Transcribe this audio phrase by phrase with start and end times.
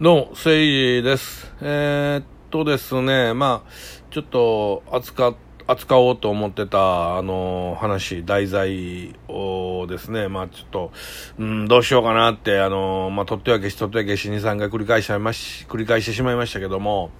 [0.00, 1.52] どうも、せいじです。
[1.60, 3.70] えー、っとですね、まあ、
[4.12, 5.34] ちょっと扱、
[5.66, 10.92] 扱おうと思ってた、あの、話、題材をですね、まあちょっと、
[11.40, 17.10] うん、どうしようかなって、あの、まあ、とってわけし、とってわけし、2、3回繰り返しちゃいまし、繰り返してしまいましたけども、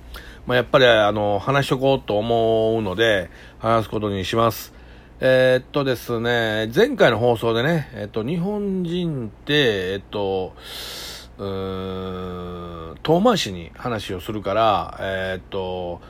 [0.46, 4.72] まあ、やっぱり、あの、話しとこうと思うので、話すことにします。
[5.18, 10.54] えー、っとですね、前回の放送でね、えっと、日本人って、えっと、
[11.38, 16.00] 遠回しに話をするから、えー、っと、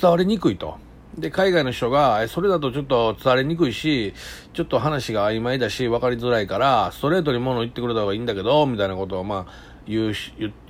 [0.00, 0.78] 伝わりにくいと。
[1.16, 4.14] で、海外の人が、それだとちょっと伝わりにくいし、
[4.52, 9.52] ちょっと話が曖昧だし、分かりづらいから、ストレートに物を言ってくれた方がいいんだけど、みたいなことを、まあ、
[9.86, 10.14] 言う、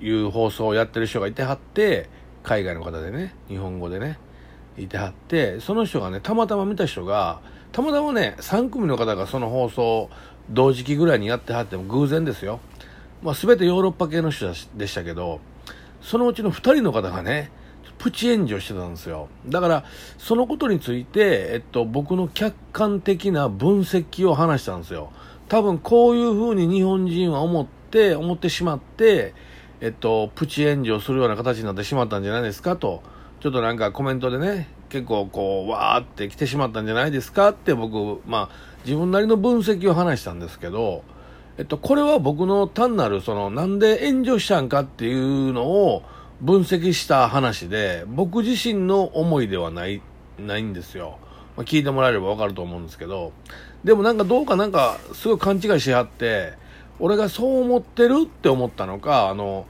[0.01, 2.09] 言う放送をやってる人がいてはって、
[2.43, 4.19] 海外の方でね、日本語でね、
[4.77, 7.41] いてはって、その人がね、たまたま見た人が、
[7.73, 10.11] たまたまね、3組の方がその放送、
[10.51, 12.61] 同時期ぐらいにやってはっても偶然ですよ。
[13.23, 15.41] まあ、全てヨーロッパ系の人でしたけど、
[16.01, 17.51] そのうちの2人の方がね、
[17.99, 19.29] プチ炎上してたんですよ。
[19.47, 19.84] だから、
[20.19, 25.11] そのことについて、えっと、僕の客観的な分析を話したんですよ。
[25.48, 29.35] 多分、こういうふうに日本人は思って、思ってしまって、
[29.81, 33.03] えっと、プチ炎上するような形になってしまったんじゃないですかと、
[33.41, 41.03] ちょっとなんかコメントでね、結構こう、わーって来てしまったんじゃないですかって僕、まあ、自分なりの分析を話したんですけど、
[41.59, 46.05] えっと、これは僕の単なる、その、なんで炎上したんかっていうのを
[46.41, 50.01] 分析した話で、僕自身の思いではない、
[50.39, 51.19] ないんですよ。
[51.56, 53.33] まあ、聞いてもらえればわかると思うんですけど、
[53.83, 56.53] でもなんかどうかなんか、すごい勘違いしはって、
[57.01, 59.67] 俺がそう思ってるって思ったのか、あの、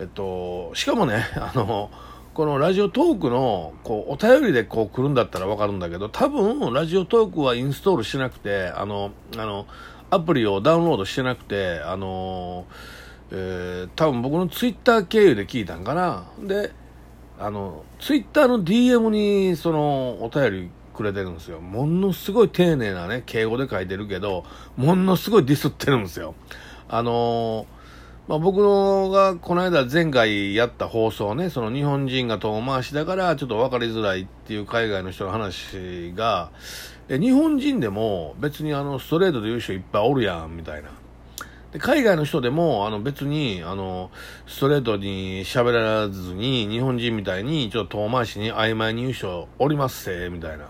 [0.00, 1.90] えっと、しかもね、 あの、
[2.34, 9.66] このラジオトークの、こう、お便りでこう来るんだったらわかるんだけど、多分、ラジオトークはインストールしなくて、あの、あの、
[10.12, 16.24] アプリをダウンロードしてなくて、あのー、えー、多分僕のツイッター経由で聞いたんかな。
[16.38, 16.70] で、
[17.38, 21.62] あの、ツイッターの DM にそのお便りくれてるんですよ。
[21.62, 24.44] ものすごい丁寧なね、敬語で書いてるけど、
[24.76, 26.34] ものすごいディスってるんですよ。
[26.90, 27.66] あのー、
[28.28, 36.50] まあ、僕のがこの間前回やった放送ね、その日本人が遠回しだからちょっと分かりづらいっていう海外の人の話が、
[37.08, 40.90] え日本人でも別にあのストレートで言う人いっぱいおるやんみたいな。
[41.72, 44.10] で海外の人でもあの別にあの
[44.46, 50.66] ストレートに喋らずに日本人みたいにちょっと遠回しに曖昧に言う人おりますせみたいな。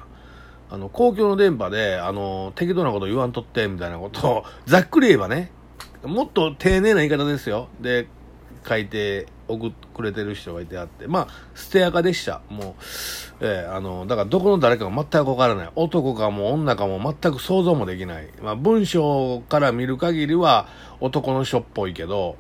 [0.71, 5.53] あの公共の電波であの適当なこと言わんとってみたいなことをざっくり言えばね
[6.03, 7.69] もっと丁寧な言い方ですよ。
[7.81, 8.09] で
[8.67, 12.41] 書いて送ってくれてる人がいてあって、まあ、捨てアカでした。
[12.49, 12.75] もう、
[13.41, 15.71] えー、あの、だからどこの誰かが全くわからない。
[15.75, 18.29] 男かも女かも全く想像もできない。
[18.43, 20.67] まあ、文章から見る限りは
[21.01, 22.37] 男の人っぽいけど、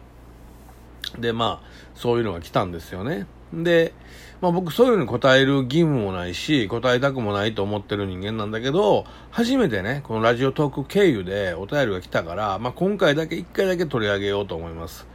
[1.19, 3.27] で、まあ、そういうのが来たんですよね。
[3.53, 3.93] で、
[4.41, 15.07] まあ僕そういうのに答える義務もないし、答えたくもないと思ってる人間なんだけど、初めてね、このラジオトーク経由でお便りが来たから、まあ今回だけ一回だけ取り上げようと思います。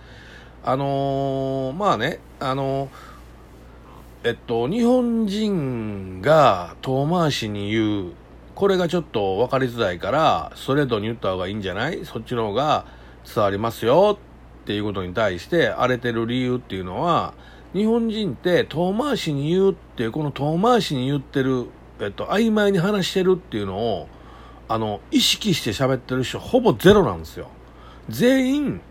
[0.69, 8.11] あのー、まあね、あのー、えっと、日本人が遠回しに言う、
[8.53, 12.03] これがちょっと分かりづらいから、ストレートに言った方がいいんじゃない？
[12.03, 12.85] そっちの方が
[13.33, 14.19] 伝わりますよ
[14.61, 17.33] っていうことに対して荒れてる理由っていうのは、
[17.71, 21.67] 日本人って遠回しに言うっていう、この遠回しに言ってる、
[22.01, 24.09] えっと、曖昧に話してるっていうのを、
[24.67, 27.47] あの、意識して喋ってる人ほぼゼロなんですよ。
[28.09, 28.81] 全員、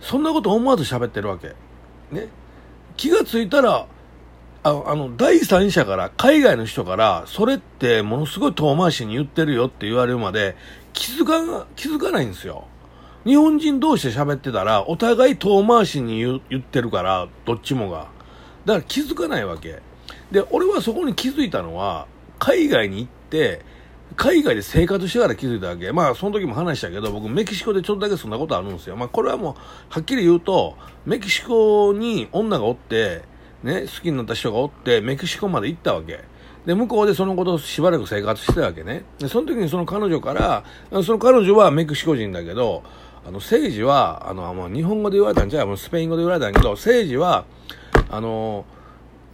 [0.00, 1.54] そんなこと思わず喋ってるわけ。
[2.10, 2.28] ね。
[2.96, 3.86] 気がついたら、
[4.62, 10.56] ああの、第三者から、海外の人から、それってものすごい遠回しに言ってるよって言われるまで、
[10.92, 12.66] 気づか、気づかないんですよ。
[13.24, 18.08] 日本人同士で喋ってたら、お互い遠回しに言言ってるから、どっちもが。
[18.64, 19.82] だから気づかないわけ。
[20.30, 22.06] で、俺はそこに気づいたのは、
[22.38, 23.64] 海外に行って、
[24.14, 25.92] 海外で生活してから気づいたわけ。
[25.92, 28.96] まあ、その時も話したけど、僕、メキシコでちょっとだけそんなことあるんですよ。
[28.96, 29.54] まあ、これはもう、
[29.88, 33.22] はっきり言うと、メキシコに女がおって、
[33.62, 36.20] ね、好きになった人がおって、メキシコまで行ったわけ。
[36.66, 39.04] で、向こうでそのことしばらく生活してたわけね。
[39.18, 40.64] で、その時にその彼女から、
[41.02, 42.82] その彼女はメキシコ人だけど、
[43.26, 47.44] あの、政治は、あの、もう日本語で言われたんじゃ、もうスペイン語で言われたんやけど、政治は、
[48.08, 48.64] あの、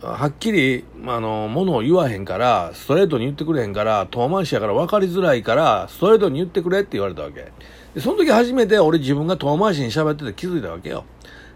[0.03, 7.53] はっきり、あの、ものを言わへんから、ストレートに言ってくれへんから、遠回しやから分かりづらいから、ストレートに言ってくれって言われたわけ。
[7.95, 11.05] で、その時初めて俺自分が遠回しに喋ってて気づいたわけよ。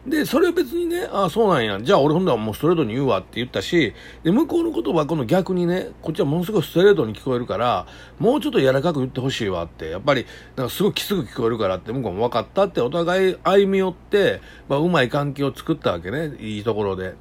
[0.07, 1.81] で、それは別にね、ああ、そうなんや。
[1.81, 7.87] じゃあ俺ほんだらもうストレートに言うわって言ったし、で、向こうの言葉はこの逆にね、こっちはものすごいストレートに聞こえるから、
[8.21, 17.15] もうちょっと柔らかく言ってほしいわって、やっぱり、なんかすごいきつく聞こえるからって向こうも分かったってお互い歩み寄って、まあ、うまい関係を作ったわけね、いいところで。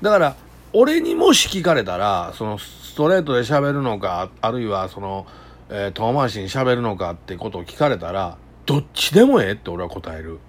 [0.00, 0.36] だから、
[0.76, 5.24] 俺にもし聞かれたら、そのストレートで喋るのか、あるいはその、
[5.68, 10.40] えー、遠回しに喋るのかってことを聞かれたら、どっちでもええって俺は答える。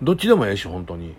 [0.00, 1.16] どっちでもええし、本当に。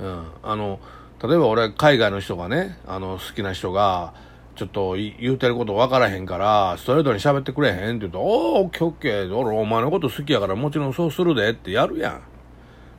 [0.00, 0.26] うん。
[0.42, 0.80] あの、
[1.22, 4.12] 例えば俺、海外の人がね、あの、好きな人が、
[4.56, 12.20] ちょっと言うてること分からへんから、ストレートに喋ってくれへんって言うと、おー、オッケーオッケー、俺お前のこと好きやからもちろんそうするでってやるや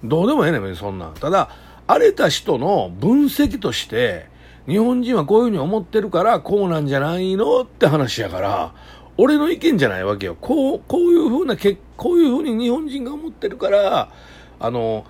[0.03, 0.07] ん。
[0.07, 1.13] どうでもええねん、別にそんなん。
[1.15, 1.49] ただ、
[1.85, 4.29] 荒れた人の分析として、
[4.69, 8.73] 日本人はこういうふうに思ってるから、こうなんじゃないのって話やから、
[9.17, 10.37] 俺の意見じゃないわけよ。
[10.39, 14.11] こう、こういうふうなけ、こういうふうに日本人が思ってるから、
[14.59, 15.05] あの、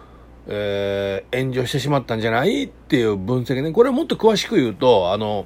[0.48, 3.72] えー、炎上してしまったんじゃないっていう分析ね。
[3.74, 5.46] これはもっと詳しく言うと、あの、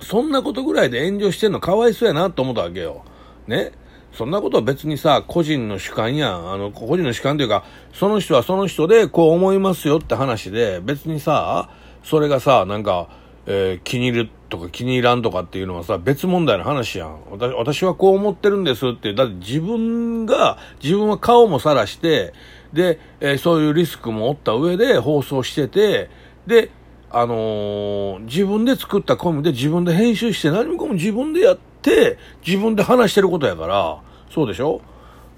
[0.00, 3.04] そんなことぐらいで炎上してんのかわいそうやなと思ったわけよ。
[3.48, 3.72] ね。
[4.12, 6.52] そんなことは別にさ、個人の主観やん。
[6.52, 11.70] あの、個人の主観というか、その人はその人でこう思いますよって話で、別にさ、
[12.02, 13.08] それがさ、なんか、
[13.46, 17.16] えー、気に入るとか気に入らんとかっていうのはさ、別問題の話やん。
[17.30, 22.32] 私私はこう思ってるんですって、だって自分が、自分は顔もさらして、
[22.72, 26.10] で、えー、そういうリスクも負った上で放送してて、
[26.46, 26.70] で、
[27.10, 34.00] あのー、自分で作ったコミで自分で編集して何もかも自分でやって、自分で話してることやから、
[34.30, 34.80] そうでしょ？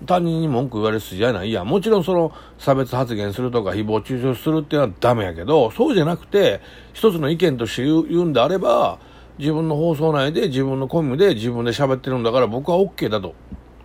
[0.07, 1.53] 他人に文句言われる筋じゃない。
[1.53, 6.61] や、もちろんその差別発言するとか誹謗中傷するっていうのはダメやけど、そうじゃなくて、
[6.93, 8.99] 一つの意見として言うんであれば、
[9.39, 13.35] 自分の放送内で自分のコミュで自分で喋ってるんだから僕は OK だと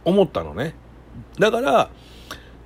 [0.04, 0.76] 思ったのね。
[1.40, 1.90] だから、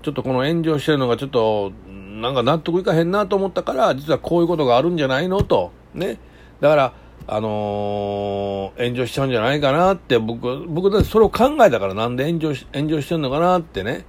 [0.02, 5.44] ちょっとこの炎上してるのがちょっと、なんか納得いかへんなと思ったから、実はこういうことがあるんじゃないの？
[5.44, 5.72] と。
[5.94, 6.20] ね。
[6.60, 6.94] だから、
[7.34, 14.04] あのー、炎上しちゃうんじゃないかなって、僕、僕だってそれを考えたからなんで炎上し、炎上してんのかなってね。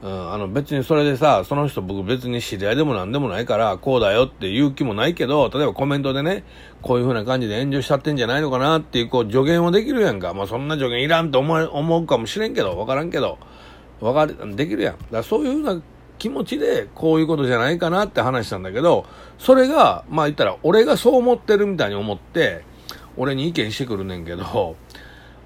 [0.00, 6.44] うん、あの別にそれでさ、その人僕別に知り合いでもなんでもないから、こうだよって言う気もないけど、例えばコメントでね、
[6.80, 10.32] こういう風な感じで炎上しちゃってんじゃないのかなっていう、こう助言はできるやんか。
[10.32, 13.38] まあそんな助言いらんと思う思うかもしれんけど、わからんけど、
[14.00, 14.96] わかる、できるやん。
[15.10, 15.82] だそういう風な
[16.18, 19.04] 気持ちでこういうことじゃないかなって話したんだけど、
[19.36, 22.67] それが、まあ言ったら俺がそう思ってるみたいに思って、
[23.18, 24.76] 俺に意見してくるねんけど、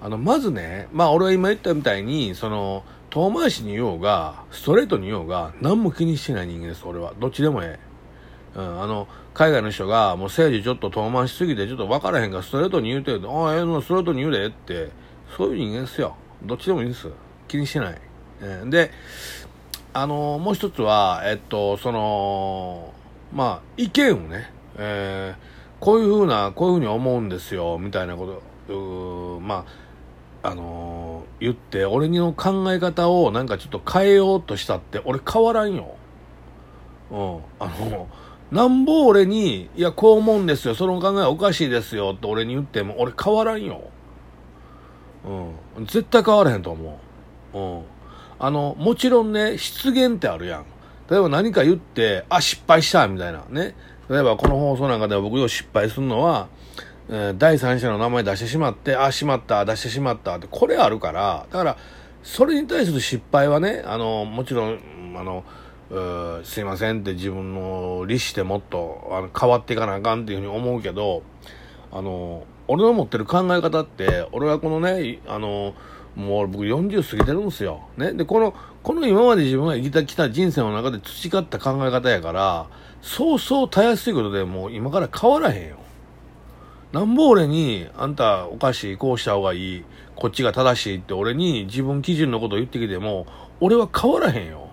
[0.01, 7.13] あの、まずね、まあ俺は今言ったみたいに、その、遠回しに言おうが、ストレートに言おうが、何も気にしてない人間です、俺は。
[7.19, 7.79] どっちでもえ
[8.57, 8.59] え。
[8.59, 14.91] うん、あの、海外の人が、もう政治ちょっと遠回しすぎて、ちょっと分からへんから、ストレートに言うて、ああ、ええの、ストレートに言うでって、
[15.37, 16.17] そういう人間ですよ。
[16.43, 17.09] どっちでもいいんです。
[17.49, 17.99] 気にしてない。
[18.41, 18.91] えー、で、
[19.95, 22.95] あのもう一つは、えっと、その、
[23.33, 29.67] まあ、意見をね、えー、こういうふうな、こういうふうに思うんですよ、みたいなこと、ま
[30.41, 35.97] あ、あのー、言って、俺の考え方をなんかちょっと変えようとしたって、俺変わらんよ。
[37.11, 37.39] うん。
[37.59, 38.07] あの、
[38.53, 43.83] なんぼ俺に、いや、こう思うんですよ、その考えおかしいですよって俺に言っても、俺変わらんよ。
[45.77, 45.87] うん。
[45.87, 47.01] 絶対変わらへんと思
[47.55, 47.59] う。
[47.59, 47.83] うん。
[48.39, 50.65] あの、もちろんね、失言ってあるやん。
[51.11, 53.45] 例えば何か言って、あ、失敗したみたいな。
[53.51, 53.75] ね。
[54.09, 56.49] 例えばこの放送なんかでは僕よ失敗するのは、
[57.09, 61.77] え、第三者の名前出してしまって、あ、しまった、出してしまったって、これあるから、だから、
[62.23, 64.79] それに対する失敗はね、あの、もちろん、
[65.17, 65.45] あの、
[66.45, 71.23] すいませんって自分の利してもっとあの変わっていかなあかんっていうふうに思うけど、
[71.91, 75.75] あの、俺の持ってる考え方って、俺はこのね、あの、
[76.17, 77.89] もう僕40過ぎてるんですよ。
[77.97, 78.13] ね。
[78.13, 82.67] で、この、この今まで自分が生きてきた人生の中で培った考え方やから、
[83.01, 85.77] そうそうたやすいことでもう今から変わらへんよ。
[86.93, 93.27] なんぼ俺に、あんたおかしい、こうした方がいい、こっちが正しいって俺に自分基準のことを言ってきても、
[93.61, 94.69] 俺は変わらへんよ。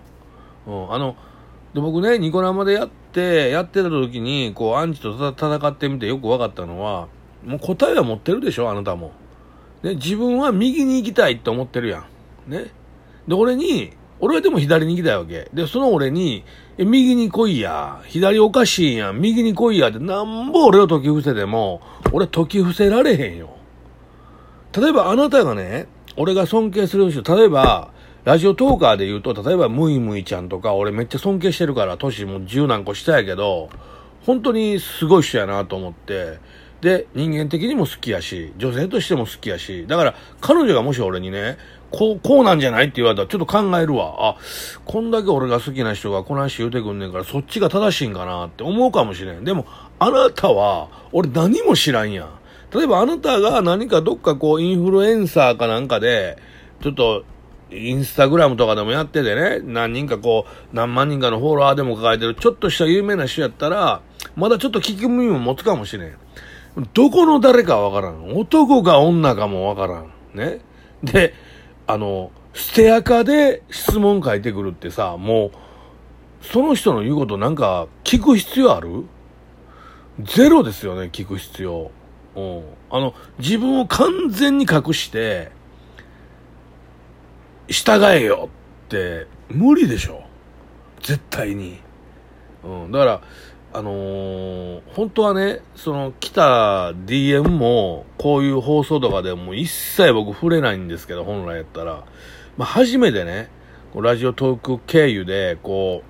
[0.66, 1.16] うん、あの、
[1.72, 7.08] で僕ね、ニコ生でやって、やってた時に、こう、アンチと戦ってみてよく分かったのは、
[7.44, 9.12] もう答えは持ってるでしょ、あなたも。
[9.82, 12.04] ね、自分は右に行きたいって思ってるや
[12.46, 12.50] ん。
[12.50, 12.70] ね。
[13.26, 15.48] で、俺に、俺はでも左に行きたいわけ。
[15.54, 16.44] で、その俺に、
[16.76, 18.02] え、右に来いや。
[18.06, 19.20] 左おかしいやん。
[19.20, 21.80] 右に来いやって、なんぼ俺を解き伏せても、
[22.12, 23.56] 俺解き伏せられへんよ。
[24.76, 27.92] 例えばあなたがね、俺が尊敬する人、例えば、
[28.24, 33.70] ラジオトーカーで言うと、例えばムイムイちゃんとか、俺めっちゃ尊敬してるから、年も十何個下やけど、
[34.26, 36.38] 本当にすごい人やなと思って、
[36.80, 41.58] で、人間的にも好きやし、女性としても好きやし、だから彼女がもし俺にね、
[41.90, 44.14] こう、こうなんじゃないって言われたらちょっと考えるわ。
[44.18, 44.36] あ、
[44.84, 49.44] こんだけ俺が好きな人がこの話言うてくんねんからそっちが正しいんかなって思うかもしれん。
[49.44, 49.66] でも、
[49.98, 52.28] あなたは、俺何も知らんやん。
[52.72, 56.38] 例えばあなたが何かどっかこうインフルエンサーかなんかで、
[56.82, 57.24] ちょっと、
[57.72, 64.00] インスタグラムとかでもやっててね、何人かこう、何万人かのフォロワーでも抱えてる、ちょっとした有名な人やったら、
[64.36, 66.14] まだちょっと聞く耳も持つかもしれん。
[66.92, 68.36] どこの誰かわからん。
[68.36, 70.12] 男か女かもわからん。
[70.34, 70.60] ね。
[71.02, 71.34] で、
[71.86, 75.50] あの、ステアカで質問書いてくるってさ、もう、
[76.44, 79.04] その人の言うことなんか聞く必要ある？
[80.22, 81.90] ゼロですよね、聞く必要。
[82.36, 82.62] うん。
[82.90, 85.50] あの、自分を完全に隠して、
[87.68, 88.48] 従えよ
[88.86, 90.22] って無理でしょ。
[91.02, 91.78] 絶対に。
[92.64, 92.92] うん。
[92.92, 93.20] だから、
[93.72, 102.04] あのー、本当はね、その来た DM も、こういう放送とかでも一切僕触れないんですけど、本来やったら。
[102.56, 103.48] まあ、初めてね、
[103.94, 106.02] ラジオトーク経由で、こ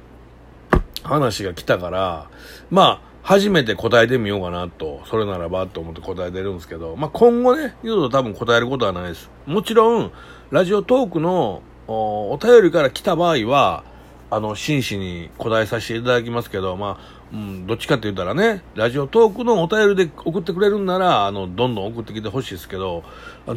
[0.72, 2.30] う、話が来たから、
[2.70, 9.30] まあ、初めて答えてみようかなと、それならばと思って答えてるんですけど、まあ、今後ね、言うと多分答えることはないです。
[9.44, 10.12] もちろん、
[10.50, 13.84] ラジオトークのお便りから来た場合は、
[14.30, 23.04] あの、真摯に答えさせていただきますけど、まあ、うん、どっちかって言ったらね、ラジオトークのお便りで送ってくれるんなら、あの、どんどん送ってきてほしいですけど、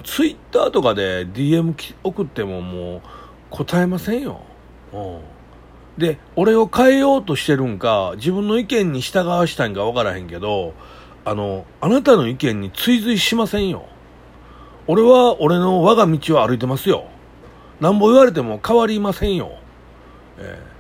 [0.03, 3.01] ツイッターとかで DM 送ってももう
[3.49, 4.41] 答えませんよ。
[4.93, 5.19] うん。
[5.97, 10.73] で、俺を変えようとしてるんか、自分の意見に従わしたんか分からへんけど、
[11.25, 13.87] あの、あなたの意見に追随しませんよ。
[14.85, 17.05] 俺は俺の我が道を歩いてますよ。
[17.79, 19.57] なんぼ言われても変わりませんよ。
[20.37, 20.72] えー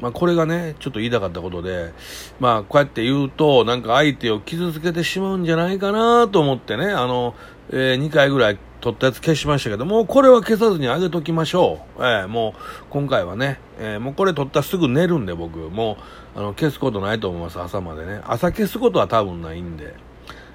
[0.00, 1.92] まあ、これがね、ちょっと言いたかったことで、
[2.38, 7.34] まあ、こうやって言うと、なんか相手を傷つけてしまうんじゃないかなと思ってね、あの、
[7.70, 12.02] えー、2回ぐらい撮ったやつ消しましたけど、もうこれは消さずにあげときましょう。
[12.02, 15.96] えー、もう、今回はね、えー、もうこれ撮ったらすぐ寝るんで僕、も
[16.36, 18.20] う、あの、消すことないと思います、朝までね。
[18.24, 19.94] 朝消すことは多分ないんで。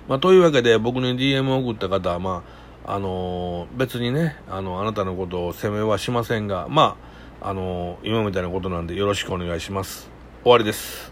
[0.08, 7.13] まあ、というわけで、僕に DM を送った方は、まあ、あの別にね、あの、あなたのことを責めはしませんが、まあ、
[7.46, 10.10] あの今みたいなことなんでよろしくお願いします。
[10.44, 11.12] 終わりです。